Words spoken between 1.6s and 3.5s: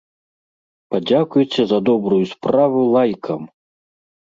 за добрую справу лайкам!